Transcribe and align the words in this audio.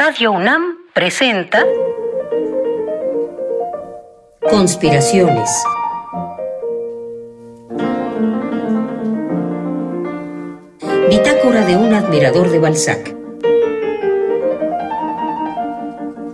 Radio 0.00 0.30
UNAM 0.30 0.76
presenta 0.94 1.66
Conspiraciones. 4.48 5.50
Bitácora 11.10 11.64
de 11.66 11.76
un 11.76 11.94
admirador 11.94 12.48
de 12.48 12.60
Balzac. 12.60 13.12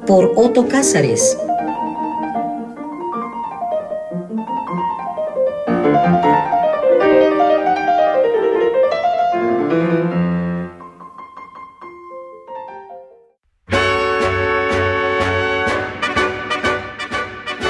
Por 0.07 0.35
Otto 0.37 0.69
Cázares. 0.69 1.39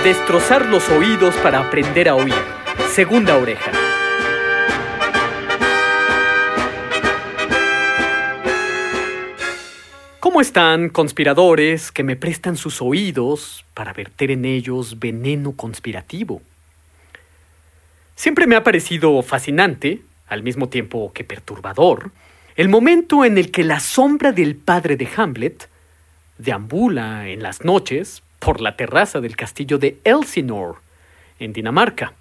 Destrozar 0.04 0.66
los 0.66 0.90
oídos 0.90 1.34
para 1.36 1.60
aprender 1.60 2.10
a 2.10 2.14
oír. 2.14 2.34
Segunda 2.90 3.38
oreja. 3.38 3.72
¿Cómo 10.20 10.42
están, 10.42 10.90
conspiradores 10.90 11.90
que 11.90 12.02
me 12.02 12.16
prestan 12.16 12.58
sus 12.58 12.82
oídos 12.82 13.64
para 13.72 13.94
verter 13.94 14.30
en 14.30 14.44
ellos 14.44 14.98
veneno 14.98 15.52
conspirativo? 15.52 16.42
Siempre 18.14 18.46
me 18.46 18.56
ha 18.56 18.62
parecido 18.62 19.22
fascinante, 19.22 20.02
al 20.28 20.42
mismo 20.42 20.68
tiempo 20.68 21.12
que 21.14 21.24
perturbador, 21.24 22.10
el 22.56 22.68
momento 22.68 23.24
en 23.24 23.38
el 23.38 23.50
que 23.50 23.64
la 23.64 23.80
sombra 23.80 24.32
del 24.32 24.54
padre 24.54 24.98
de 24.98 25.08
Hamlet 25.16 25.66
deambula 26.36 27.26
en 27.26 27.42
las 27.42 27.64
noches 27.64 28.22
por 28.44 28.60
la 28.60 28.76
terraza 28.76 29.22
del 29.22 29.36
castillo 29.36 29.78
de 29.78 29.98
Elsinore, 30.04 30.78
en 31.38 31.54
Dinamarca. 31.54 32.12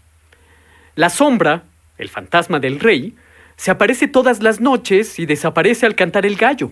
La 0.95 1.09
sombra, 1.09 1.63
el 1.97 2.07
fantasma 2.07 2.61
del 2.61 2.80
rey, 2.80 3.13
se 3.57 3.71
aparece 3.71 4.07
todas 4.07 4.41
las 4.41 4.61
noches 4.61 5.19
y 5.19 5.25
desaparece 5.25 5.85
al 5.85 5.95
cantar 5.95 6.25
el 6.25 6.38
gallo. 6.38 6.71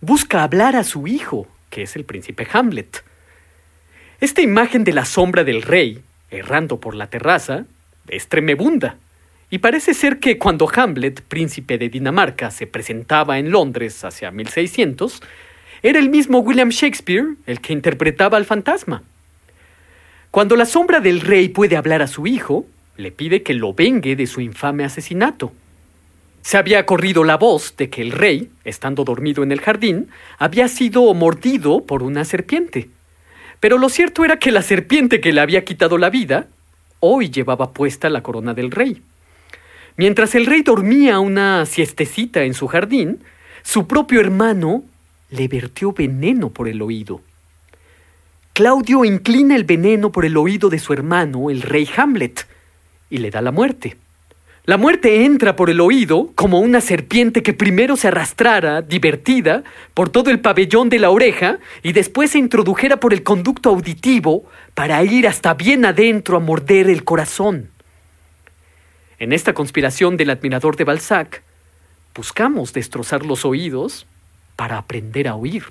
Busca 0.00 0.42
hablar 0.42 0.74
a 0.74 0.82
su 0.82 1.06
hijo, 1.06 1.46
que 1.70 1.82
es 1.82 1.94
el 1.94 2.04
príncipe 2.04 2.48
Hamlet. 2.52 3.04
Esta 4.20 4.42
imagen 4.42 4.82
de 4.82 4.92
la 4.92 5.04
sombra 5.04 5.44
del 5.44 5.62
rey, 5.62 6.02
errando 6.30 6.80
por 6.80 6.96
la 6.96 7.06
terraza, 7.06 7.66
es 8.08 8.28
tremebunda. 8.28 8.96
Y 9.50 9.58
parece 9.58 9.94
ser 9.94 10.18
que 10.18 10.38
cuando 10.38 10.68
Hamlet, 10.74 11.22
príncipe 11.22 11.78
de 11.78 11.88
Dinamarca, 11.88 12.50
se 12.50 12.66
presentaba 12.66 13.38
en 13.38 13.52
Londres 13.52 14.04
hacia 14.04 14.32
1600, 14.32 15.22
era 15.82 15.98
el 15.98 16.10
mismo 16.10 16.38
William 16.38 16.68
Shakespeare 16.68 17.34
el 17.46 17.60
que 17.60 17.72
interpretaba 17.72 18.36
al 18.36 18.44
fantasma. 18.44 19.02
Cuando 20.30 20.56
la 20.56 20.64
sombra 20.64 21.00
del 21.00 21.20
rey 21.20 21.48
puede 21.48 21.76
hablar 21.76 22.02
a 22.02 22.06
su 22.06 22.26
hijo, 22.26 22.66
le 22.96 23.10
pide 23.10 23.42
que 23.42 23.54
lo 23.54 23.74
vengue 23.74 24.16
de 24.16 24.26
su 24.26 24.40
infame 24.40 24.84
asesinato. 24.84 25.52
Se 26.42 26.56
había 26.56 26.86
corrido 26.86 27.24
la 27.24 27.36
voz 27.36 27.76
de 27.76 27.90
que 27.90 28.00
el 28.00 28.12
rey, 28.12 28.50
estando 28.64 29.04
dormido 29.04 29.42
en 29.42 29.52
el 29.52 29.60
jardín, 29.60 30.08
había 30.38 30.68
sido 30.68 31.12
mordido 31.14 31.84
por 31.84 32.02
una 32.02 32.24
serpiente. 32.24 32.88
Pero 33.60 33.78
lo 33.78 33.88
cierto 33.88 34.24
era 34.24 34.38
que 34.38 34.50
la 34.50 34.62
serpiente 34.62 35.20
que 35.20 35.32
le 35.32 35.40
había 35.40 35.64
quitado 35.64 35.98
la 35.98 36.10
vida, 36.10 36.46
hoy 37.00 37.30
llevaba 37.30 37.72
puesta 37.72 38.08
la 38.08 38.22
corona 38.22 38.54
del 38.54 38.70
rey. 38.70 39.02
Mientras 39.96 40.34
el 40.34 40.46
rey 40.46 40.62
dormía 40.62 41.20
una 41.20 41.66
siestecita 41.66 42.44
en 42.44 42.54
su 42.54 42.66
jardín, 42.66 43.20
su 43.62 43.86
propio 43.86 44.20
hermano 44.20 44.84
le 45.32 45.48
vertió 45.48 45.92
veneno 45.92 46.50
por 46.50 46.68
el 46.68 46.80
oído. 46.82 47.20
Claudio 48.52 49.04
inclina 49.04 49.56
el 49.56 49.64
veneno 49.64 50.12
por 50.12 50.26
el 50.26 50.36
oído 50.36 50.68
de 50.68 50.78
su 50.78 50.92
hermano, 50.92 51.50
el 51.50 51.62
rey 51.62 51.88
Hamlet, 51.96 52.46
y 53.08 53.18
le 53.18 53.30
da 53.30 53.40
la 53.40 53.50
muerte. 53.50 53.96
La 54.64 54.76
muerte 54.76 55.24
entra 55.24 55.56
por 55.56 55.70
el 55.70 55.80
oído 55.80 56.30
como 56.34 56.60
una 56.60 56.80
serpiente 56.80 57.42
que 57.42 57.54
primero 57.54 57.96
se 57.96 58.08
arrastrara, 58.08 58.82
divertida, 58.82 59.64
por 59.94 60.10
todo 60.10 60.30
el 60.30 60.38
pabellón 60.38 60.88
de 60.88 61.00
la 61.00 61.10
oreja 61.10 61.58
y 61.82 61.92
después 61.94 62.30
se 62.30 62.38
introdujera 62.38 62.98
por 62.98 63.12
el 63.12 63.22
conducto 63.24 63.70
auditivo 63.70 64.44
para 64.74 65.02
ir 65.02 65.26
hasta 65.26 65.54
bien 65.54 65.84
adentro 65.84 66.36
a 66.36 66.40
morder 66.40 66.88
el 66.90 67.04
corazón. 67.04 67.70
En 69.18 69.32
esta 69.32 69.54
conspiración 69.54 70.16
del 70.16 70.30
admirador 70.30 70.76
de 70.76 70.84
Balzac, 70.84 71.42
buscamos 72.14 72.72
destrozar 72.72 73.24
los 73.24 73.44
oídos 73.44 74.06
para 74.62 74.78
aprender 74.78 75.26
a 75.26 75.34
oír. 75.34 75.64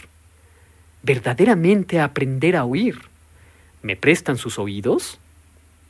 Verdaderamente 1.01 2.01
aprender 2.01 2.57
a 2.57 2.65
oír. 2.65 2.97
¿Me 3.83 3.95
prestan 3.95 4.35
sus 4.35 4.59
oídos? 4.59 5.17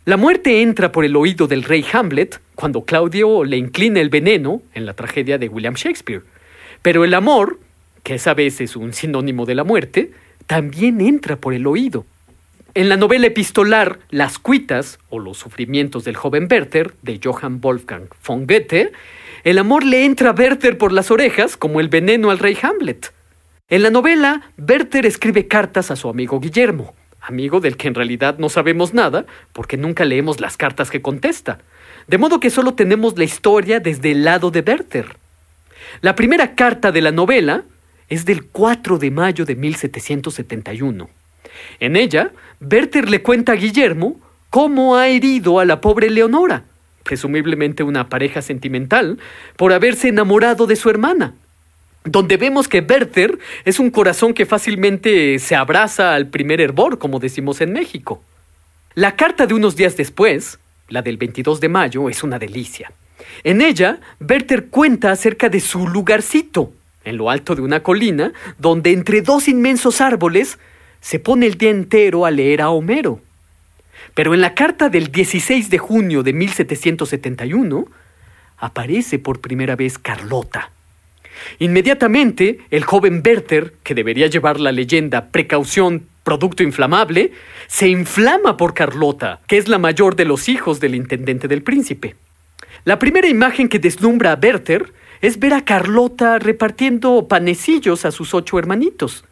La 0.06 0.18
muerte 0.18 0.62
entra 0.62 0.92
por 0.92 1.04
el 1.04 1.16
oído 1.16 1.48
del 1.48 1.64
rey 1.64 1.84
Hamlet 1.92 2.40
cuando 2.54 2.86
Claudio 2.86 3.44
le 3.44 3.58
inclina 3.58 4.02
el 4.02 4.10
veneno 4.10 4.62
en 4.76 4.86
la 4.86 4.94
tragedia 4.94 5.40
de 5.40 5.50
William 5.50 5.74
Shakespeare. 5.74 6.22
Pero 6.84 7.04
el 7.04 7.16
amor, 7.16 7.58
que 8.04 8.14
es 8.14 8.28
a 8.28 8.36
veces 8.36 8.76
un 8.76 8.94
sinónimo 8.94 9.48
de 9.48 9.56
la 9.56 9.64
muerte, 9.64 10.12
también 10.46 11.02
entra 11.02 11.38
por 11.38 11.56
el 11.56 11.66
oído. 11.66 12.06
En 12.76 12.88
la 12.88 12.98
novela 12.98 13.26
epistolar 13.26 13.98
Las 14.12 14.38
cuitas 14.38 15.00
o 15.10 15.18
los 15.18 15.40
sufrimientos 15.40 16.04
del 16.04 16.18
joven 16.18 16.48
Werther 16.52 16.94
de 17.02 17.20
Johann 17.24 17.62
Wolfgang 17.62 18.10
von 18.24 18.46
Goethe, 18.46 18.92
el 19.44 19.58
amor 19.58 19.84
le 19.84 20.06
entra 20.06 20.30
a 20.30 20.34
Werther 20.34 20.78
por 20.78 20.92
las 20.92 21.10
orejas 21.10 21.58
como 21.58 21.80
el 21.80 21.90
veneno 21.90 22.30
al 22.30 22.40
rey 22.40 22.58
Hamlet. 22.62 23.12
En 23.70 23.84
la 23.84 23.90
novela, 23.90 24.52
Werther 24.58 25.06
escribe 25.06 25.48
cartas 25.48 25.90
a 25.92 25.96
su 25.96 26.10
amigo 26.10 26.40
Guillermo, 26.40 26.94
amigo 27.22 27.60
del 27.60 27.78
que 27.78 27.88
en 27.88 27.96
realidad 27.96 28.38
no 28.38 28.50
sabemos 28.50 28.94
nada 28.94 29.26
porque 29.54 29.78
nunca 29.78 30.06
leemos 30.06 30.40
las 30.40 30.58
cartas 30.58 30.92
que 30.92 31.02
contesta, 31.02 31.60
de 32.08 32.18
modo 32.18 32.40
que 32.40 32.50
solo 32.50 32.74
tenemos 32.74 33.18
la 33.18 33.24
historia 33.24 33.80
desde 33.80 34.12
el 34.12 34.24
lado 34.26 34.52
de 34.52 34.60
Werther. 34.62 35.16
La 36.02 36.16
primera 36.16 36.54
carta 36.54 36.92
de 36.92 37.02
la 37.02 37.12
novela 37.12 37.64
es 38.10 38.26
del 38.26 38.46
4 38.46 38.98
de 38.98 39.10
mayo 39.10 39.46
de 39.46 39.56
1771. 39.56 41.10
En 41.80 41.96
ella, 41.96 42.32
Werther 42.60 43.10
le 43.10 43.24
cuenta 43.24 43.54
a 43.54 43.56
Guillermo 43.56 44.20
cómo 44.50 44.98
ha 44.98 45.08
herido 45.08 45.60
a 45.60 45.66
la 45.66 45.82
pobre 45.82 46.10
Leonora, 46.10 46.66
presumiblemente 47.04 47.84
una 47.84 48.10
pareja 48.10 48.42
sentimental, 48.42 49.20
por 49.56 49.74
haberse 49.74 50.10
enamorado 50.10 50.68
de 50.68 50.76
su 50.76 50.90
hermana. 50.90 51.34
Donde 52.04 52.38
vemos 52.38 52.68
que 52.68 52.80
Werther 52.80 53.38
es 53.64 53.80
un 53.80 53.92
corazón 53.92 54.34
que 54.34 54.46
fácilmente 54.46 55.38
se 55.40 55.56
abraza 55.56 56.16
al 56.16 56.28
primer 56.28 56.60
hervor, 56.60 56.98
como 56.98 57.20
decimos 57.20 57.62
en 57.62 57.74
México. 57.74 58.24
La 58.96 59.16
carta 59.16 59.46
de 59.46 59.54
unos 59.54 59.76
días 59.76 59.96
después, 59.96 60.60
la 60.90 61.02
del 61.02 61.18
22 61.18 61.60
de 61.60 61.70
mayo, 61.70 62.10
es 62.10 62.24
una 62.24 62.40
delicia. 62.40 62.92
En 63.44 63.62
ella, 63.62 64.00
Werther 64.20 64.68
cuenta 64.68 65.12
acerca 65.12 65.50
de 65.50 65.60
su 65.60 65.88
lugarcito, 65.88 66.74
en 67.04 67.18
lo 67.18 67.30
alto 67.30 67.56
de 67.56 67.62
una 67.62 67.82
colina, 67.84 68.34
donde 68.58 68.92
entre 68.92 69.22
dos 69.22 69.48
inmensos 69.48 70.02
árboles 70.02 70.58
se 71.00 71.20
pone 71.20 71.48
el 71.48 71.58
día 71.58 71.70
entero 71.70 72.26
a 72.26 72.32
leer 72.32 72.62
a 72.62 72.70
Homero. 72.70 73.22
Pero 74.14 74.34
en 74.34 74.42
la 74.42 74.54
carta 74.54 74.90
del 74.90 75.12
16 75.12 75.70
de 75.70 75.78
junio 75.78 76.24
de 76.24 76.34
1771 76.34 77.86
aparece 78.58 79.20
por 79.20 79.42
primera 79.42 79.76
vez 79.76 79.98
Carlota. 79.98 80.72
Inmediatamente, 81.60 82.60
el 82.70 82.84
joven 82.84 83.22
Werther, 83.26 83.74
que 83.84 83.96
debería 83.96 84.28
llevar 84.28 84.60
la 84.60 84.72
leyenda 84.72 85.30
precaución 85.30 86.06
producto 86.24 86.62
inflamable, 86.62 87.32
se 87.68 87.88
inflama 87.88 88.58
por 88.58 88.74
Carlota, 88.74 89.40
que 89.48 89.58
es 89.58 89.68
la 89.68 89.80
mayor 89.80 90.16
de 90.16 90.26
los 90.26 90.50
hijos 90.50 90.80
del 90.80 90.96
intendente 90.96 91.48
del 91.48 91.64
príncipe. 91.64 92.16
La 92.84 93.00
primera 93.00 93.28
imagen 93.28 93.70
que 93.70 93.80
deslumbra 93.80 94.34
a 94.34 94.40
Werther 94.42 94.94
es 95.22 95.40
ver 95.40 95.54
a 95.54 95.66
Carlota 95.66 96.40
repartiendo 96.40 97.28
panecillos 97.28 98.06
a 98.06 98.12
sus 98.12 98.34
ocho 98.34 98.58
hermanitos. 98.60 99.24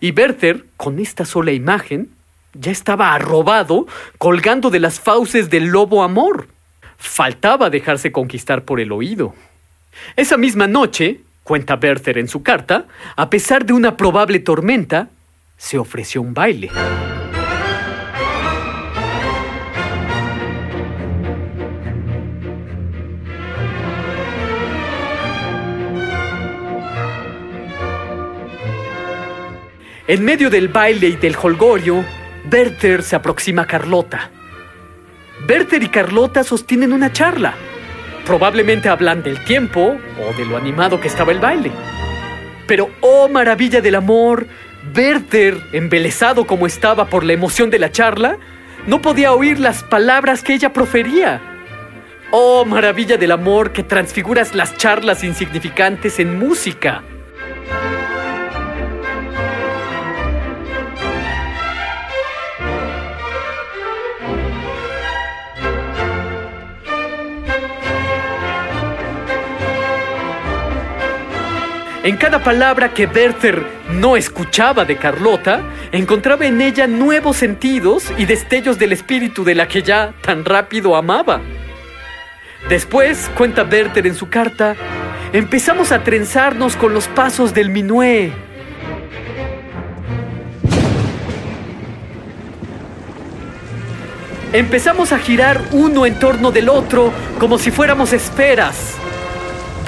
Y 0.00 0.12
Werther, 0.12 0.64
con 0.76 0.98
esta 0.98 1.24
sola 1.24 1.52
imagen, 1.52 2.10
ya 2.54 2.72
estaba 2.72 3.14
arrobado, 3.14 3.86
colgando 4.18 4.70
de 4.70 4.80
las 4.80 5.00
fauces 5.00 5.50
del 5.50 5.66
lobo 5.66 6.02
amor. 6.02 6.48
Faltaba 6.96 7.70
dejarse 7.70 8.12
conquistar 8.12 8.64
por 8.64 8.80
el 8.80 8.92
oído. 8.92 9.34
Esa 10.16 10.36
misma 10.36 10.66
noche, 10.66 11.20
cuenta 11.44 11.78
Werther 11.80 12.18
en 12.18 12.28
su 12.28 12.42
carta, 12.42 12.86
a 13.16 13.30
pesar 13.30 13.64
de 13.64 13.72
una 13.72 13.96
probable 13.96 14.38
tormenta, 14.40 15.08
se 15.56 15.78
ofreció 15.78 16.22
un 16.22 16.34
baile. 16.34 16.70
En 30.06 30.24
medio 30.24 30.48
del 30.48 30.68
baile 30.68 31.08
y 31.08 31.16
del 31.16 31.36
holgorio, 31.36 32.02
Werther 32.50 33.02
se 33.02 33.16
aproxima 33.16 33.62
a 33.62 33.66
Carlota. 33.66 34.30
Werther 35.48 35.82
y 35.82 35.88
Carlota 35.88 36.44
sostienen 36.44 36.92
una 36.92 37.12
charla. 37.12 37.54
Probablemente 38.24 38.88
hablan 38.88 39.22
del 39.22 39.44
tiempo 39.44 39.96
o 40.20 40.36
de 40.36 40.44
lo 40.44 40.56
animado 40.56 41.00
que 41.00 41.08
estaba 41.08 41.32
el 41.32 41.40
baile. 41.40 41.70
Pero, 42.66 42.90
oh 43.00 43.28
maravilla 43.28 43.80
del 43.80 43.94
amor, 43.94 44.46
Werther, 44.94 45.58
embelesado 45.72 46.46
como 46.46 46.66
estaba 46.66 47.06
por 47.06 47.24
la 47.24 47.32
emoción 47.32 47.70
de 47.70 47.78
la 47.78 47.90
charla, 47.90 48.38
no 48.86 49.02
podía 49.02 49.32
oír 49.32 49.58
las 49.58 49.82
palabras 49.82 50.42
que 50.42 50.54
ella 50.54 50.72
profería. 50.72 51.40
Oh 52.30 52.64
maravilla 52.64 53.16
del 53.16 53.32
amor 53.32 53.72
que 53.72 53.82
transfiguras 53.82 54.54
las 54.54 54.76
charlas 54.76 55.24
insignificantes 55.24 56.18
en 56.18 56.38
música. 56.38 57.02
En 72.08 72.16
cada 72.16 72.42
palabra 72.42 72.94
que 72.94 73.04
Werther 73.04 73.62
no 73.90 74.16
escuchaba 74.16 74.86
de 74.86 74.96
Carlota, 74.96 75.60
encontraba 75.92 76.46
en 76.46 76.62
ella 76.62 76.86
nuevos 76.86 77.36
sentidos 77.36 78.10
y 78.16 78.24
destellos 78.24 78.78
del 78.78 78.92
espíritu 78.92 79.44
de 79.44 79.54
la 79.54 79.68
que 79.68 79.82
ya 79.82 80.14
tan 80.22 80.46
rápido 80.46 80.96
amaba. 80.96 81.42
Después, 82.70 83.30
cuenta 83.36 83.62
Werther 83.62 84.06
en 84.06 84.14
su 84.14 84.30
carta, 84.30 84.74
empezamos 85.34 85.92
a 85.92 86.02
trenzarnos 86.02 86.76
con 86.76 86.94
los 86.94 87.08
pasos 87.08 87.52
del 87.52 87.68
minué. 87.68 88.32
Empezamos 94.54 95.12
a 95.12 95.18
girar 95.18 95.60
uno 95.72 96.06
en 96.06 96.18
torno 96.18 96.52
del 96.52 96.70
otro 96.70 97.12
como 97.38 97.58
si 97.58 97.70
fuéramos 97.70 98.14
esferas. 98.14 98.98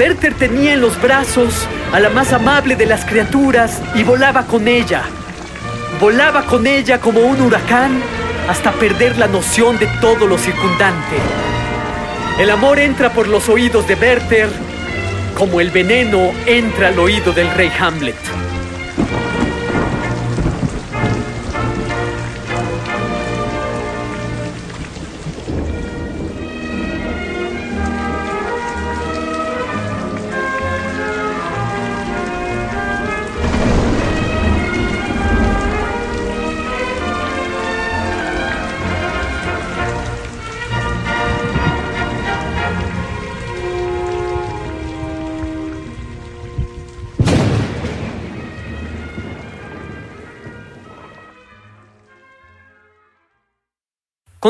Werther 0.00 0.32
tenía 0.32 0.72
en 0.72 0.80
los 0.80 0.98
brazos 0.98 1.68
a 1.92 2.00
la 2.00 2.08
más 2.08 2.32
amable 2.32 2.74
de 2.74 2.86
las 2.86 3.04
criaturas 3.04 3.82
y 3.94 4.02
volaba 4.02 4.46
con 4.46 4.66
ella. 4.66 5.02
Volaba 6.00 6.46
con 6.46 6.66
ella 6.66 6.98
como 6.98 7.20
un 7.20 7.38
huracán 7.42 8.00
hasta 8.48 8.72
perder 8.72 9.18
la 9.18 9.26
noción 9.26 9.78
de 9.78 9.86
todo 10.00 10.26
lo 10.26 10.38
circundante. 10.38 11.16
El 12.38 12.48
amor 12.48 12.78
entra 12.78 13.12
por 13.12 13.28
los 13.28 13.50
oídos 13.50 13.86
de 13.86 13.94
Werther 13.94 14.48
como 15.36 15.60
el 15.60 15.70
veneno 15.70 16.32
entra 16.46 16.88
al 16.88 16.98
oído 16.98 17.34
del 17.34 17.50
rey 17.50 17.70
Hamlet. 17.78 18.16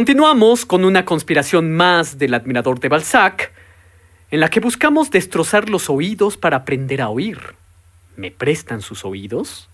Continuamos 0.00 0.64
con 0.64 0.86
una 0.86 1.04
conspiración 1.04 1.72
más 1.72 2.16
del 2.16 2.32
admirador 2.32 2.80
de 2.80 2.88
Balzac, 2.88 3.52
en 4.30 4.40
la 4.40 4.48
que 4.48 4.58
buscamos 4.58 5.10
destrozar 5.10 5.68
los 5.68 5.90
oídos 5.90 6.38
para 6.38 6.56
aprender 6.56 7.02
a 7.02 7.10
oír. 7.10 7.38
¿Me 8.16 8.30
prestan 8.30 8.80
sus 8.80 9.04
oídos? 9.04 9.68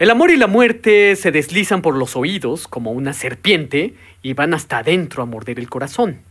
El 0.00 0.10
amor 0.10 0.32
y 0.32 0.36
la 0.36 0.48
muerte 0.48 1.14
se 1.14 1.30
deslizan 1.30 1.82
por 1.82 1.96
los 1.96 2.16
oídos 2.16 2.66
como 2.66 2.90
una 2.90 3.12
serpiente 3.12 3.94
y 4.24 4.32
van 4.32 4.54
hasta 4.54 4.78
adentro 4.78 5.22
a 5.22 5.26
morder 5.26 5.60
el 5.60 5.70
corazón. 5.70 6.22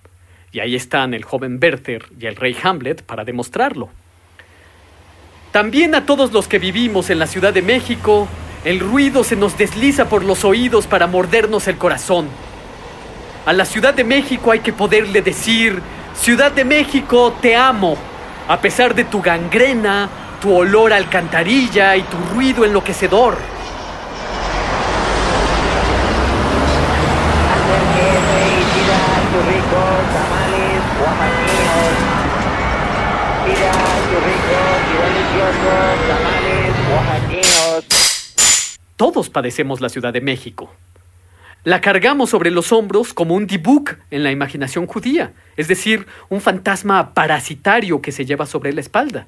Y 0.51 0.59
ahí 0.59 0.75
están 0.75 1.13
el 1.13 1.23
joven 1.23 1.59
Werther 1.61 2.07
y 2.19 2.25
el 2.25 2.35
rey 2.35 2.57
Hamlet 2.61 3.03
para 3.03 3.23
demostrarlo. 3.23 3.87
También 5.53 5.95
a 5.95 6.05
todos 6.05 6.33
los 6.33 6.49
que 6.49 6.59
vivimos 6.59 7.09
en 7.09 7.19
la 7.19 7.27
Ciudad 7.27 7.53
de 7.53 7.61
México 7.61 8.27
el 8.65 8.79
ruido 8.79 9.23
se 9.23 9.35
nos 9.35 9.57
desliza 9.57 10.05
por 10.05 10.23
los 10.23 10.45
oídos 10.45 10.87
para 10.87 11.07
mordernos 11.07 11.67
el 11.67 11.77
corazón. 11.77 12.27
A 13.45 13.51
la 13.51 13.65
Ciudad 13.65 13.93
de 13.93 14.05
México 14.05 14.51
hay 14.51 14.59
que 14.59 14.71
poderle 14.71 15.21
decir, 15.21 15.81
Ciudad 16.15 16.51
de 16.51 16.63
México, 16.63 17.35
te 17.41 17.55
amo, 17.55 17.97
a 18.47 18.61
pesar 18.61 18.95
de 18.95 19.03
tu 19.03 19.21
gangrena, 19.21 20.09
tu 20.41 20.53
olor 20.53 20.93
a 20.93 20.97
alcantarilla 20.97 21.97
y 21.97 22.03
tu 22.03 22.17
ruido 22.33 22.63
enloquecedor. 22.63 23.37
Todos 39.03 39.29
padecemos 39.29 39.81
la 39.81 39.89
Ciudad 39.89 40.13
de 40.13 40.21
México. 40.21 40.73
La 41.65 41.81
cargamos 41.81 42.29
sobre 42.29 42.51
los 42.51 42.71
hombros 42.71 43.13
como 43.13 43.35
un 43.35 43.47
dibuk 43.47 43.97
en 44.11 44.23
la 44.23 44.31
imaginación 44.31 44.87
judía, 44.87 45.33
es 45.57 45.67
decir, 45.67 46.07
un 46.29 46.39
fantasma 46.39 47.13
parasitario 47.13 48.01
que 48.01 48.13
se 48.13 48.23
lleva 48.23 48.45
sobre 48.45 48.71
la 48.71 48.79
espalda. 48.79 49.27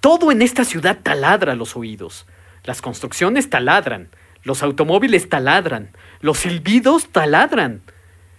Todo 0.00 0.32
en 0.32 0.40
esta 0.40 0.64
ciudad 0.64 0.98
taladra 1.02 1.54
los 1.54 1.76
oídos. 1.76 2.24
Las 2.64 2.80
construcciones 2.80 3.50
taladran, 3.50 4.08
los 4.44 4.62
automóviles 4.62 5.28
taladran, 5.28 5.90
los 6.22 6.38
silbidos 6.38 7.08
taladran. 7.08 7.82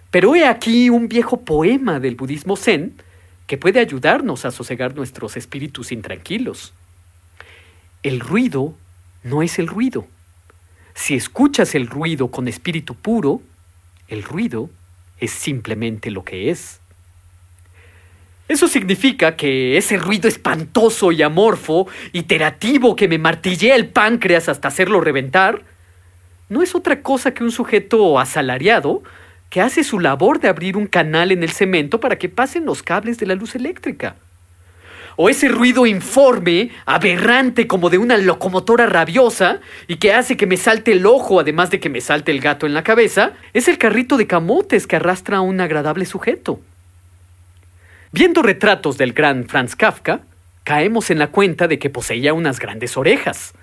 Pero 0.10 0.36
he 0.36 0.48
aquí 0.48 0.90
un 0.90 1.08
viejo 1.08 1.42
poema 1.42 2.00
del 2.00 2.16
budismo 2.16 2.56
zen 2.56 2.96
que 3.46 3.60
puede 3.60 3.80
ayudarnos 3.80 4.44
a 4.46 4.50
sosegar 4.50 4.96
nuestros 4.96 5.38
espíritus 5.38 5.92
intranquilos. 5.92 6.74
El 8.02 8.20
ruido 8.20 8.74
no 9.22 9.44
es 9.44 9.60
el 9.60 9.68
ruido. 9.68 10.08
Si 10.96 11.14
escuchas 11.14 11.76
el 11.76 11.88
ruido 11.88 12.30
con 12.30 12.48
espíritu 12.48 12.96
puro, 12.96 13.42
el 14.08 14.24
ruido 14.24 14.70
es 15.20 15.32
simplemente 15.32 16.10
lo 16.10 16.24
que 16.24 16.50
es. 16.50 16.80
Eso 18.48 18.68
significa 18.68 19.36
que 19.36 19.78
ese 19.78 19.98
ruido 19.98 20.28
espantoso 20.28 21.12
y 21.12 21.22
amorfo, 21.22 21.88
iterativo 22.14 22.96
que 22.96 23.08
me 23.08 23.18
martillea 23.18 23.76
el 23.76 23.90
páncreas 23.90 24.50
hasta 24.50 24.70
hacerlo 24.70 25.02
reventar, 25.02 25.64
no 26.48 26.64
es 26.64 26.76
otra 26.76 27.02
cosa 27.02 27.34
que 27.34 27.44
un 27.44 27.52
sujeto 27.52 28.20
asalariado 28.20 29.04
que 29.50 29.62
hace 29.62 29.84
su 29.84 30.00
labor 30.00 30.40
de 30.40 30.48
abrir 30.48 30.78
un 30.78 30.88
canal 30.88 31.32
en 31.32 31.44
el 31.44 31.50
cemento 31.50 32.00
para 32.00 32.18
que 32.18 32.30
pasen 32.30 32.66
los 32.66 32.84
cables 32.84 33.18
de 33.18 33.26
la 33.26 33.36
luz 33.36 33.56
eléctrica 33.56 34.16
o 35.16 35.30
ese 35.30 35.48
ruido 35.48 35.86
informe, 35.86 36.72
aberrante 36.86 37.68
como 37.68 37.90
de 37.90 37.98
una 37.98 38.18
locomotora 38.18 38.86
rabiosa 38.86 39.60
y 39.88 39.98
que 39.98 40.14
hace 40.14 40.38
que 40.38 40.48
me 40.48 40.58
salte 40.58 40.92
el 40.92 41.06
ojo 41.06 41.40
además 41.40 41.70
de 41.70 41.80
que 41.80 41.90
me 41.90 42.02
salte 42.02 42.32
el 42.32 42.42
gato 42.42 42.66
en 42.66 42.74
la 42.74 42.84
cabeza, 42.84 43.34
es 43.54 43.68
el 43.68 43.78
carrito 43.78 44.18
de 44.18 44.28
camotes 44.28 44.88
que 44.88 44.96
arrastra 44.96 45.38
a 45.38 45.42
un 45.42 45.62
agradable 45.62 46.06
sujeto. 46.06 46.60
Viendo 48.12 48.42
retratos 48.42 48.98
del 48.98 49.14
gran 49.14 49.48
Franz 49.48 49.76
Kafka, 49.76 50.22
caemos 50.64 51.12
en 51.12 51.20
la 51.20 51.28
cuenta 51.28 51.68
de 51.68 51.80
que 51.80 51.90
poseía 51.90 52.34
unas 52.34 52.60
grandes 52.60 52.98
orejas. 52.98 53.54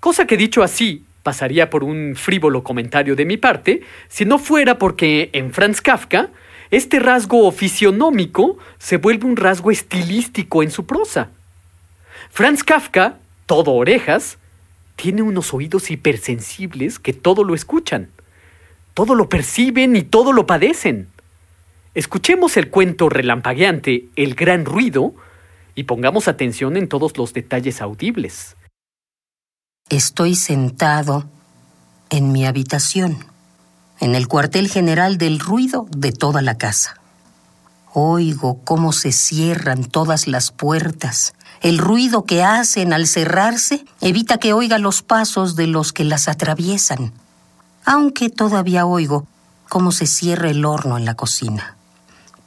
Cosa 0.00 0.26
que 0.26 0.36
dicho 0.36 0.62
así, 0.62 1.04
pasaría 1.22 1.70
por 1.70 1.84
un 1.84 2.14
frívolo 2.16 2.62
comentario 2.62 3.16
de 3.16 3.24
mi 3.24 3.36
parte, 3.36 3.82
si 4.08 4.24
no 4.24 4.38
fuera 4.38 4.78
porque 4.78 5.30
en 5.32 5.52
Franz 5.52 5.80
Kafka 5.80 6.30
este 6.72 6.98
rasgo 6.98 7.52
fisionómico 7.52 8.56
se 8.78 8.96
vuelve 8.96 9.26
un 9.26 9.36
rasgo 9.36 9.70
estilístico 9.70 10.62
en 10.62 10.70
su 10.70 10.86
prosa. 10.86 11.28
Franz 12.30 12.64
Kafka, 12.64 13.18
todo 13.44 13.72
orejas, 13.72 14.38
tiene 14.96 15.20
unos 15.20 15.52
oídos 15.52 15.90
hipersensibles 15.90 16.98
que 16.98 17.12
todo 17.12 17.44
lo 17.44 17.54
escuchan, 17.54 18.08
todo 18.94 19.14
lo 19.14 19.28
perciben 19.28 19.96
y 19.96 20.02
todo 20.02 20.32
lo 20.32 20.46
padecen. 20.46 21.08
Escuchemos 21.94 22.56
el 22.56 22.70
cuento 22.70 23.10
relampagueante 23.10 24.06
El 24.16 24.34
gran 24.34 24.64
ruido 24.64 25.14
y 25.74 25.84
pongamos 25.84 26.26
atención 26.26 26.78
en 26.78 26.88
todos 26.88 27.18
los 27.18 27.34
detalles 27.34 27.82
audibles. 27.82 28.56
Estoy 29.90 30.36
sentado 30.36 31.28
en 32.08 32.32
mi 32.32 32.46
habitación 32.46 33.31
en 34.02 34.16
el 34.16 34.26
cuartel 34.26 34.68
general 34.68 35.16
del 35.16 35.38
ruido 35.38 35.86
de 35.96 36.10
toda 36.10 36.42
la 36.42 36.58
casa. 36.58 37.00
Oigo 37.94 38.58
cómo 38.64 38.92
se 38.92 39.12
cierran 39.12 39.84
todas 39.84 40.26
las 40.26 40.50
puertas. 40.50 41.34
El 41.60 41.78
ruido 41.78 42.24
que 42.24 42.42
hacen 42.42 42.92
al 42.92 43.06
cerrarse 43.06 43.84
evita 44.00 44.38
que 44.38 44.54
oiga 44.54 44.78
los 44.78 45.02
pasos 45.02 45.54
de 45.54 45.68
los 45.68 45.92
que 45.92 46.02
las 46.02 46.26
atraviesan, 46.26 47.12
aunque 47.84 48.28
todavía 48.28 48.86
oigo 48.86 49.24
cómo 49.68 49.92
se 49.92 50.06
cierra 50.06 50.50
el 50.50 50.64
horno 50.64 50.98
en 50.98 51.04
la 51.04 51.14
cocina. 51.14 51.76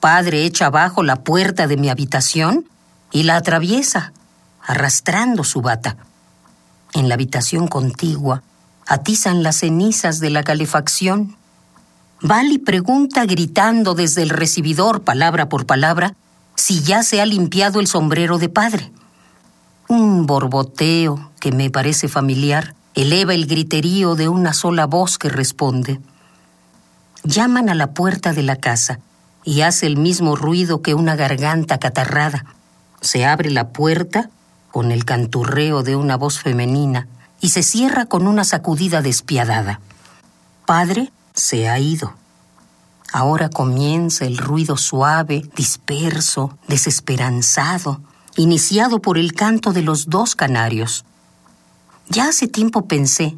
Padre 0.02 0.44
echa 0.44 0.66
abajo 0.66 1.04
la 1.04 1.24
puerta 1.24 1.68
de 1.68 1.78
mi 1.78 1.90
habitación 1.90 2.68
y 3.14 3.24
la 3.24 3.38
atraviesa, 3.38 4.12
arrastrando 4.62 5.46
su 5.46 5.62
bata. 5.62 5.96
En 6.94 7.08
la 7.08 7.14
habitación 7.14 7.70
contigua 7.70 8.44
atizan 8.86 9.42
las 9.42 9.58
cenizas 9.58 10.20
de 10.20 10.32
la 10.32 10.44
calefacción. 10.44 11.38
Vali 12.22 12.58
pregunta 12.60 13.26
gritando 13.26 13.94
desde 13.94 14.24
el 14.24 14.30
recibidor, 14.30 15.04
palabra 15.04 15.50
por 15.50 15.66
palabra, 15.66 16.16
si 16.56 16.82
ya 16.82 17.04
se 17.04 17.22
ha 17.22 17.26
limpiado 17.26 17.80
el 17.80 17.88
sombrero 17.88 18.38
de 18.38 18.50
padre. 18.50 18.92
Un 19.88 20.26
borboteo 20.26 21.32
que 21.40 21.52
me 21.52 21.70
parece 21.70 22.08
familiar 22.08 22.74
eleva 22.96 23.34
el 23.34 23.46
griterío 23.46 24.16
de 24.16 24.30
una 24.30 24.54
sola 24.54 24.86
voz 24.86 25.18
que 25.18 25.30
responde. 25.30 26.00
Llaman 27.24 27.70
a 27.70 27.76
la 27.76 27.92
puerta 27.92 28.34
de 28.34 28.44
la 28.44 28.56
casa 28.56 29.00
y 29.44 29.62
hace 29.62 29.86
el 29.86 29.98
mismo 29.98 30.36
ruido 30.36 30.82
que 30.82 30.94
una 30.94 31.16
garganta 31.16 31.78
catarrada. 31.78 32.46
Se 33.02 33.26
abre 33.26 33.52
la 33.52 33.70
puerta 33.70 34.30
con 34.72 34.92
el 34.92 35.06
canturreo 35.06 35.84
de 35.84 35.96
una 35.96 36.16
voz 36.16 36.40
femenina 36.40 37.08
y 37.42 37.50
se 37.50 37.62
cierra 37.62 38.06
con 38.06 38.26
una 38.26 38.46
sacudida 38.46 39.02
despiadada. 39.02 39.82
Padre 40.66 41.12
se 41.36 41.70
ha 41.70 41.78
ido. 41.80 42.14
Ahora 43.14 43.50
comienza 43.50 44.26
el 44.26 44.38
ruido 44.38 44.78
suave, 44.78 45.48
disperso, 45.56 46.58
desesperanzado, 46.68 48.02
iniciado 48.36 49.00
por 49.00 49.18
el 49.18 49.34
canto 49.34 49.72
de 49.72 49.84
los 49.84 50.10
dos 50.10 50.36
canarios. 50.36 51.06
Ya 52.10 52.30
hace 52.30 52.48
tiempo 52.48 52.88
pensé, 52.88 53.38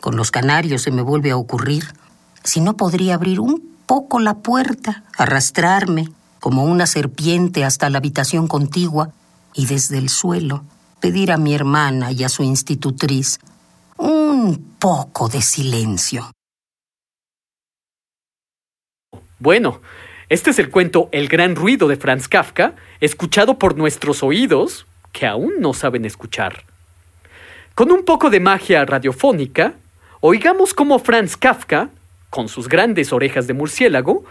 con 0.00 0.16
los 0.16 0.30
canarios 0.30 0.82
se 0.82 0.90
me 0.90 1.02
vuelve 1.02 1.30
a 1.30 1.36
ocurrir, 1.36 1.94
si 2.42 2.60
no 2.60 2.76
podría 2.76 3.14
abrir 3.14 3.40
un 3.40 3.62
poco 3.86 4.20
la 4.20 4.34
puerta, 4.34 5.04
arrastrarme 5.16 6.10
como 6.40 6.64
una 6.64 6.86
serpiente 6.86 7.64
hasta 7.64 7.90
la 7.90 7.98
habitación 7.98 8.46
contigua 8.48 9.10
y 9.54 9.66
desde 9.66 9.98
el 9.98 10.10
suelo 10.10 10.64
pedir 11.00 11.32
a 11.32 11.38
mi 11.38 11.54
hermana 11.54 12.12
y 12.12 12.24
a 12.24 12.28
su 12.28 12.42
institutriz 12.42 13.38
un 13.96 14.76
poco 14.78 15.28
de 15.28 15.42
silencio. 15.42 16.30
Bueno, 19.38 19.80
este 20.28 20.50
es 20.50 20.58
el 20.58 20.70
cuento 20.70 21.08
El 21.12 21.28
gran 21.28 21.54
ruido 21.54 21.88
de 21.88 21.96
Franz 21.96 22.28
Kafka, 22.28 22.74
escuchado 23.00 23.58
por 23.58 23.76
nuestros 23.76 24.22
oídos 24.22 24.86
que 25.12 25.26
aún 25.26 25.54
no 25.60 25.72
saben 25.72 26.04
escuchar. 26.04 26.64
Con 27.74 27.92
un 27.92 28.04
poco 28.04 28.30
de 28.30 28.40
magia 28.40 28.84
radiofónica, 28.84 29.74
oigamos 30.20 30.74
cómo 30.74 30.98
Franz 30.98 31.36
Kafka, 31.36 31.90
con 32.30 32.48
sus 32.48 32.68
grandes 32.68 33.12
orejas 33.12 33.46
de 33.46 33.54
murciélago, 33.54 34.24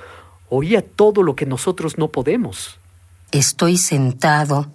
oía 0.49 0.83
todo 0.83 1.23
lo 1.23 1.35
que 1.35 1.45
nosotros 1.45 1.97
no 1.97 2.09
podemos. 2.09 2.79
Estoy 3.31 3.77
sentado 3.77 4.67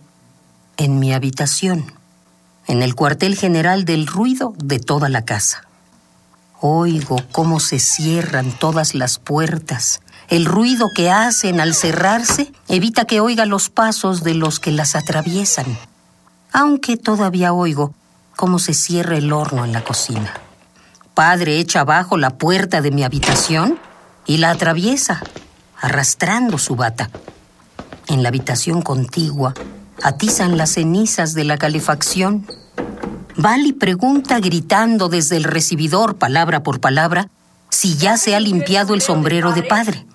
en 0.76 0.98
mi 0.98 1.12
habitación, 1.12 1.84
en 2.66 2.82
el 2.82 2.94
cuartel 2.94 3.36
general 3.36 3.84
del 3.84 4.06
ruido 4.06 4.54
de 4.56 4.78
toda 4.78 5.08
la 5.08 5.24
casa. 5.24 5.68
Oigo 6.60 7.16
cómo 7.32 7.58
se 7.58 7.78
cierran 7.78 8.52
todas 8.52 8.94
las 8.94 9.18
puertas. 9.18 10.00
El 10.30 10.44
ruido 10.44 10.90
que 10.94 11.10
hacen 11.10 11.60
al 11.60 11.74
cerrarse 11.74 12.52
evita 12.68 13.04
que 13.04 13.18
oiga 13.18 13.46
los 13.46 13.68
pasos 13.68 14.22
de 14.22 14.34
los 14.34 14.60
que 14.60 14.70
las 14.70 14.94
atraviesan. 14.94 15.76
Aunque 16.52 16.96
todavía 16.96 17.52
oigo 17.52 17.94
cómo 18.36 18.60
se 18.60 18.72
cierra 18.72 19.16
el 19.16 19.32
horno 19.32 19.64
en 19.64 19.72
la 19.72 19.82
cocina. 19.82 20.32
Padre 21.14 21.58
echa 21.58 21.80
abajo 21.80 22.16
la 22.16 22.30
puerta 22.30 22.80
de 22.80 22.92
mi 22.92 23.02
habitación 23.02 23.80
y 24.24 24.36
la 24.36 24.50
atraviesa, 24.50 25.20
arrastrando 25.80 26.58
su 26.58 26.76
bata. 26.76 27.10
En 28.06 28.22
la 28.22 28.28
habitación 28.28 28.82
contigua 28.82 29.52
atizan 30.00 30.56
las 30.56 30.74
cenizas 30.74 31.34
de 31.34 31.42
la 31.42 31.58
calefacción. 31.58 32.46
Vali 33.36 33.72
pregunta 33.72 34.38
gritando 34.38 35.08
desde 35.08 35.36
el 35.36 35.42
recibidor, 35.42 36.18
palabra 36.18 36.62
por 36.62 36.78
palabra, 36.78 37.28
si 37.68 37.96
ya 37.96 38.16
se 38.16 38.36
ha 38.36 38.40
limpiado 38.40 38.94
el 38.94 39.02
sombrero 39.02 39.50
de 39.52 39.64
padre. 39.64 40.06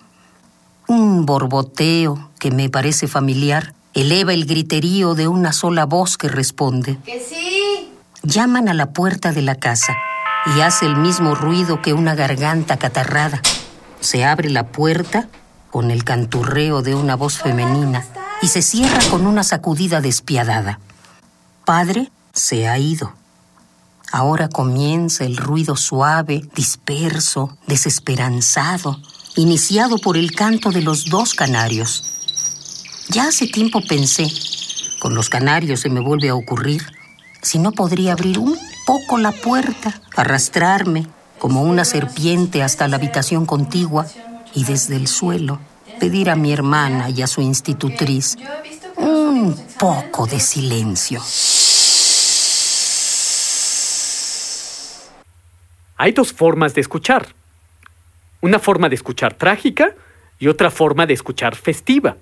Un 0.87 1.25
borboteo 1.25 2.29
que 2.39 2.51
me 2.51 2.69
parece 2.69 3.07
familiar 3.07 3.73
eleva 3.93 4.33
el 4.33 4.45
griterío 4.45 5.15
de 5.15 5.27
una 5.27 5.51
sola 5.51 5.85
voz 5.85 6.17
que 6.17 6.27
responde. 6.27 6.99
¡Que 7.05 7.19
sí! 7.19 7.91
Llaman 8.21 8.69
a 8.69 8.73
la 8.73 8.91
puerta 8.91 9.31
de 9.31 9.41
la 9.41 9.55
casa 9.55 9.95
y 10.55 10.59
hace 10.61 10.85
el 10.85 10.95
mismo 10.95 11.33
ruido 11.33 11.81
que 11.81 11.93
una 11.93 12.13
garganta 12.13 12.77
catarrada. 12.77 13.41
Se 13.99 14.25
abre 14.25 14.49
la 14.49 14.67
puerta 14.67 15.27
con 15.71 15.89
el 15.89 16.03
canturreo 16.03 16.81
de 16.81 16.93
una 16.93 17.15
voz 17.15 17.37
femenina 17.37 18.05
y 18.41 18.47
se 18.47 18.61
cierra 18.61 18.99
con 19.09 19.25
una 19.25 19.43
sacudida 19.43 20.01
despiadada. 20.01 20.79
Padre 21.65 22.11
se 22.33 22.67
ha 22.67 22.77
ido. 22.77 23.13
Ahora 24.11 24.49
comienza 24.49 25.23
el 25.23 25.37
ruido 25.37 25.75
suave, 25.75 26.47
disperso, 26.55 27.57
desesperanzado, 27.65 28.99
iniciado 29.35 29.97
por 29.97 30.17
el 30.17 30.31
canto 30.31 30.71
de 30.71 30.81
los 30.81 31.05
dos 31.05 31.33
canarios. 31.33 32.03
Ya 33.09 33.27
hace 33.27 33.47
tiempo 33.47 33.81
pensé, 33.81 34.31
con 34.99 35.13
los 35.13 35.29
canarios 35.29 35.81
se 35.81 35.89
me 35.89 35.99
vuelve 35.99 36.29
a 36.29 36.35
ocurrir, 36.35 36.81
si 37.41 37.59
no 37.59 37.71
podría 37.71 38.13
abrir 38.13 38.39
un 38.39 38.57
poco 38.85 39.17
la 39.17 39.31
puerta, 39.31 40.01
arrastrarme 40.15 41.07
como 41.37 41.63
una 41.63 41.85
serpiente 41.85 42.63
hasta 42.63 42.87
la 42.87 42.95
habitación 42.95 43.45
contigua 43.45 44.07
y 44.53 44.63
desde 44.63 44.95
el 44.95 45.07
suelo 45.07 45.59
pedir 45.99 46.29
a 46.29 46.35
mi 46.35 46.51
hermana 46.51 47.09
y 47.09 47.21
a 47.21 47.27
su 47.27 47.41
institutriz 47.41 48.37
un 48.97 49.55
poco 49.79 50.25
de 50.25 50.39
silencio. 50.39 51.21
Hay 55.97 56.11
dos 56.11 56.33
formas 56.33 56.73
de 56.73 56.81
escuchar. 56.81 57.35
Una 58.45 58.59
forma 58.59 58.89
de 58.89 58.95
escuchar 58.95 59.33
trágica 59.33 59.95
y 60.37 60.49
otra 60.49 60.69
forma 60.69 61.07
de 61.07 61.15
escuchar 61.15 61.55
festiva. 61.55 62.17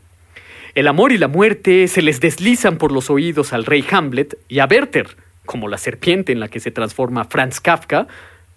El 0.73 0.87
amor 0.87 1.11
y 1.11 1.17
la 1.17 1.27
muerte 1.27 1.89
se 1.89 2.01
les 2.01 2.21
deslizan 2.21 2.77
por 2.77 2.93
los 2.93 3.09
oídos 3.09 3.51
al 3.51 3.65
rey 3.65 3.85
Hamlet 3.91 4.37
y 4.47 4.59
a 4.59 4.65
Werther, 4.65 5.17
como 5.45 5.67
la 5.67 5.77
serpiente 5.77 6.31
en 6.31 6.39
la 6.39 6.47
que 6.47 6.61
se 6.61 6.71
transforma 6.71 7.25
Franz 7.25 7.59
Kafka, 7.59 8.07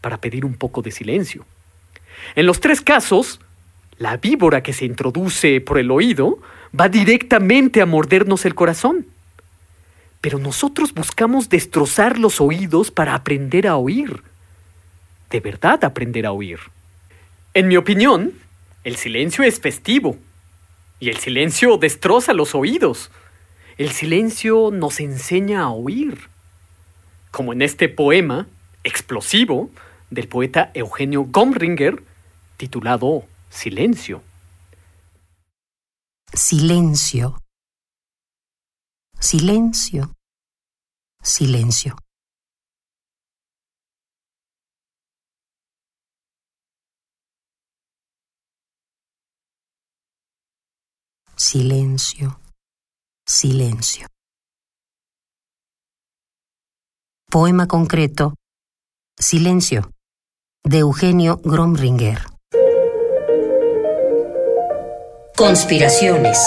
para 0.01 0.19
pedir 0.19 0.45
un 0.45 0.55
poco 0.55 0.81
de 0.81 0.93
silencio. 0.93 1.45
En 2.37 2.47
los 2.47 2.61
tres 2.61 2.81
casos, 2.81 3.41
la 3.99 4.17
víbora 4.17 4.63
que 4.63 4.73
se 4.73 4.85
introduce 4.85 5.61
por 5.61 5.79
el 5.79 5.91
oído 5.91 6.39
va 6.71 6.89
directamente 6.89 7.83
a 7.83 7.87
mordernos 7.87 8.45
el 8.45 8.55
corazón. 8.55 9.07
Pero 10.21 10.39
nosotros 10.39 10.95
buscamos 10.95 11.49
destrozar 11.49 12.17
los 12.17 12.41
oídos 12.41 12.93
para 12.93 13.17
aprender 13.17 13.67
a 13.67 13.75
oír. 13.75 14.23
De 15.31 15.41
verdad 15.41 15.83
aprender 15.83 16.27
a 16.27 16.31
oír. 16.31 16.61
En 17.57 17.69
mi 17.69 17.79
opinión, 17.79 18.35
el 18.85 18.97
silencio 18.97 19.43
es 19.43 19.61
festivo. 19.61 20.19
Y 21.01 21.09
el 21.09 21.17
silencio 21.17 21.79
destroza 21.79 22.35
los 22.35 22.55
oídos. 22.55 23.11
El 23.79 23.93
silencio 23.93 24.71
nos 24.71 25.01
enseña 25.01 25.63
a 25.63 25.71
oír. 25.71 26.29
Como 27.31 27.55
en 27.55 27.63
este 27.63 27.89
poema 27.89 28.47
explosivo 28.85 29.71
del 30.11 30.29
poeta 30.29 30.71
Eugenio 30.75 31.25
Gomringer, 31.25 32.03
titulado 32.59 33.25
Silencio. 33.49 34.23
Silencio. 36.35 37.41
Silencio. 39.19 40.13
Silencio. 41.23 41.97
Silencio. 51.39 52.41
Silencio. 53.29 54.07
Poema 57.31 57.69
concreto. 57.69 58.33
Silencio. 59.19 59.91
De 60.65 60.79
Eugenio 60.79 61.37
Gromringer. 61.45 62.21
Conspiraciones. 65.37 66.41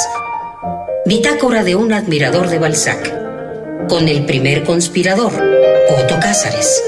Bitácora 1.06 1.64
de 1.64 1.76
un 1.76 1.94
admirador 1.94 2.50
de 2.50 2.58
Balzac. 2.58 3.88
Con 3.90 4.08
el 4.08 4.26
primer 4.26 4.64
conspirador, 4.64 5.34
Otto 6.00 6.20
Cázares. 6.20 6.84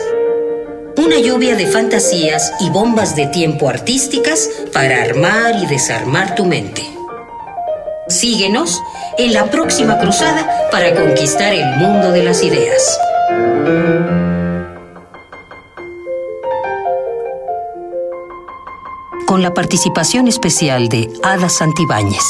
Una 0.98 1.20
lluvia 1.20 1.56
de 1.56 1.68
fantasías 1.68 2.52
y 2.62 2.72
bombas 2.72 3.16
de 3.16 3.28
tiempo 3.28 3.70
artísticas 3.70 4.50
para 4.74 5.04
armar 5.04 5.54
y 5.62 5.68
desarmar 5.68 6.34
tu 6.34 6.46
mente. 6.46 7.01
Síguenos 8.12 8.84
en 9.18 9.34
la 9.34 9.46
próxima 9.46 9.98
cruzada 9.98 10.46
para 10.70 10.94
conquistar 10.94 11.54
el 11.54 11.66
mundo 11.78 12.12
de 12.12 12.24
las 12.24 12.44
ideas. 12.44 13.00
Con 19.26 19.42
la 19.42 19.54
participación 19.54 20.28
especial 20.28 20.90
de 20.90 21.10
Ada 21.24 21.48
Santibáñez. 21.48 22.22